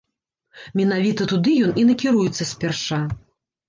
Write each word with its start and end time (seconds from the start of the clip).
Менавіта 0.79 1.29
туды 1.33 1.51
ён 1.69 1.79
і 1.85 1.87
накіруецца 1.93 2.53
спярша. 2.57 3.05